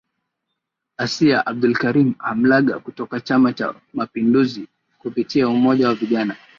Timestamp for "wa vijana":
5.87-6.35